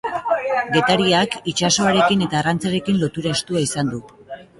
Getariak 0.75 1.35
itsasoarekin 1.51 2.23
eta 2.29 2.39
arrantzarekin 2.39 2.97
lotura 3.03 3.35
estua 3.37 3.63
izan 3.67 3.93
du. 3.93 4.01